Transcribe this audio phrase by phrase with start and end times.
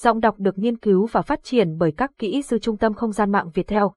[0.00, 3.12] Giọng đọc được nghiên cứu và phát triển bởi các kỹ sư trung tâm không
[3.12, 3.92] gian mạng Việt Theo.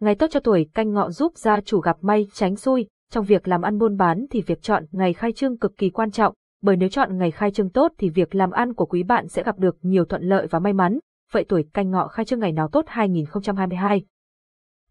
[0.00, 3.48] Ngày tốt cho tuổi canh ngọ giúp gia chủ gặp may tránh xui, trong việc
[3.48, 6.76] làm ăn buôn bán thì việc chọn ngày khai trương cực kỳ quan trọng, bởi
[6.76, 9.58] nếu chọn ngày khai trương tốt thì việc làm ăn của quý bạn sẽ gặp
[9.58, 10.98] được nhiều thuận lợi và may mắn.
[11.32, 14.04] Vậy tuổi canh ngọ khai trương ngày nào tốt 2022?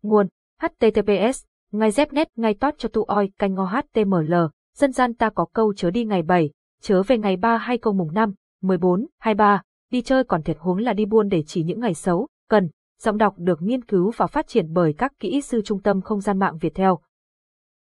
[0.01, 0.27] Nguồn
[0.61, 4.33] https ngày net ngày tốt cho tu oi canh ngọ html
[4.75, 6.49] dân gian ta có câu chớ đi ngày 7,
[6.81, 9.61] chớ về ngày 3 hay câu mùng 5, 14, 23,
[9.91, 12.69] đi chơi còn thiệt huống là đi buôn để chỉ những ngày xấu, cần,
[13.01, 16.21] giọng đọc được nghiên cứu và phát triển bởi các kỹ sư trung tâm không
[16.21, 16.99] gian mạng Việt Theo.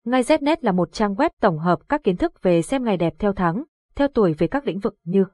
[0.06, 3.14] Ngay Znet là một trang web tổng hợp các kiến thức về xem ngày đẹp
[3.20, 3.64] theo tháng,
[3.96, 5.26] theo tuổi về các lĩnh vực như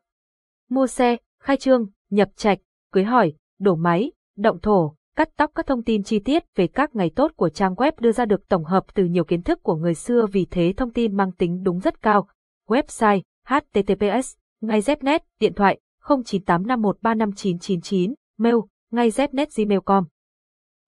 [0.69, 2.59] mua xe, khai trương, nhập trạch,
[2.91, 6.95] cưới hỏi, đổ máy, động thổ, cắt tóc các thông tin chi tiết về các
[6.95, 9.75] ngày tốt của trang web đưa ra được tổng hợp từ nhiều kiến thức của
[9.75, 12.27] người xưa vì thế thông tin mang tính đúng rất cao.
[12.67, 18.55] Website https ngay Znet, điện thoại 0985135999, mail
[18.91, 20.03] ngay znet.gmail.com.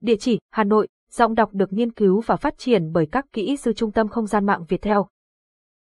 [0.02, 3.58] Địa chỉ Hà Nội, giọng đọc được nghiên cứu và phát triển bởi các kỹ
[3.58, 5.08] sư trung tâm không gian mạng Việt Theo.